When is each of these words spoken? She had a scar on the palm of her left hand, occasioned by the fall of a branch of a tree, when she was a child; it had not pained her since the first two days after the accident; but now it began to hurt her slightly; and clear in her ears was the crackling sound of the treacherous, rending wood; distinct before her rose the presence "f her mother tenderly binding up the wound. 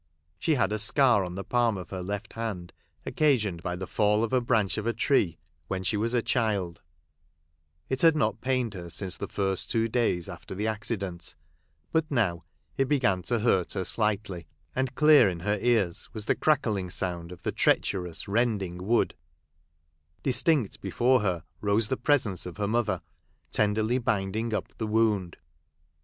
She 0.39 0.55
had 0.55 0.71
a 0.73 0.79
scar 0.79 1.23
on 1.23 1.35
the 1.35 1.43
palm 1.43 1.77
of 1.77 1.91
her 1.91 2.01
left 2.01 2.33
hand, 2.33 2.73
occasioned 3.05 3.61
by 3.61 3.75
the 3.75 3.85
fall 3.85 4.23
of 4.23 4.33
a 4.33 4.41
branch 4.41 4.79
of 4.79 4.87
a 4.87 4.93
tree, 4.93 5.37
when 5.67 5.83
she 5.83 5.95
was 5.95 6.15
a 6.15 6.23
child; 6.23 6.81
it 7.87 8.01
had 8.01 8.15
not 8.15 8.41
pained 8.41 8.73
her 8.73 8.89
since 8.89 9.15
the 9.15 9.27
first 9.27 9.69
two 9.69 9.87
days 9.87 10.27
after 10.27 10.55
the 10.55 10.65
accident; 10.65 11.35
but 11.91 12.09
now 12.09 12.43
it 12.77 12.85
began 12.87 13.21
to 13.21 13.41
hurt 13.41 13.73
her 13.73 13.83
slightly; 13.83 14.47
and 14.75 14.95
clear 14.95 15.29
in 15.29 15.41
her 15.41 15.59
ears 15.61 16.09
was 16.13 16.25
the 16.25 16.33
crackling 16.33 16.89
sound 16.89 17.31
of 17.31 17.43
the 17.43 17.51
treacherous, 17.51 18.27
rending 18.27 18.79
wood; 18.83 19.13
distinct 20.23 20.81
before 20.81 21.19
her 21.21 21.43
rose 21.61 21.89
the 21.89 21.95
presence 21.95 22.47
"f 22.47 22.57
her 22.57 22.67
mother 22.67 23.03
tenderly 23.51 23.99
binding 23.99 24.51
up 24.51 24.75
the 24.79 24.87
wound. 24.87 25.37